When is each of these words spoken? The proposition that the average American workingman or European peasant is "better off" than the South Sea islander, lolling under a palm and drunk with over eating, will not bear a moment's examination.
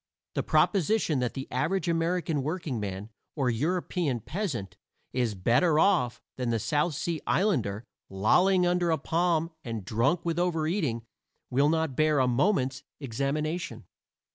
The 0.33 0.41
proposition 0.41 1.19
that 1.19 1.35
the 1.35 1.47
average 1.51 1.87
American 1.87 2.41
workingman 2.41 3.11
or 3.35 3.51
European 3.51 4.19
peasant 4.19 4.75
is 5.13 5.35
"better 5.35 5.77
off" 5.77 6.19
than 6.37 6.49
the 6.49 6.57
South 6.57 6.95
Sea 6.95 7.21
islander, 7.27 7.83
lolling 8.09 8.65
under 8.65 8.89
a 8.89 8.97
palm 8.97 9.51
and 9.63 9.85
drunk 9.85 10.25
with 10.25 10.39
over 10.39 10.65
eating, 10.65 11.05
will 11.51 11.69
not 11.69 11.95
bear 11.95 12.17
a 12.17 12.27
moment's 12.27 12.81
examination. 12.99 13.85